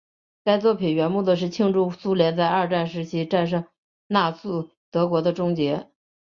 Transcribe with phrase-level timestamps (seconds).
[0.43, 3.65] 该作品原目的是庆祝苏联在二战时期战胜
[4.07, 5.91] 纳粹德国的终结。